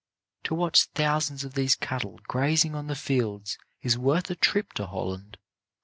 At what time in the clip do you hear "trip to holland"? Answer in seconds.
4.35-5.37